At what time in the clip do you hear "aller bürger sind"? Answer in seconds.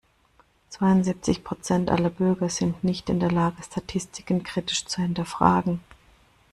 1.91-2.83